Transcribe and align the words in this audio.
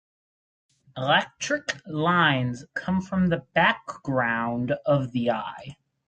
Electric 0.97 1.79
lines 1.85 2.65
come 2.73 3.01
from 3.01 3.27
the 3.27 3.45
background 3.53 4.71
of 4.87 5.11
the 5.11 5.29
eye. 5.29 5.77